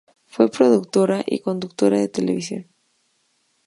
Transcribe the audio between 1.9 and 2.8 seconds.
de televisión.